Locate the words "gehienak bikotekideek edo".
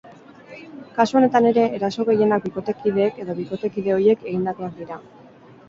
2.09-3.39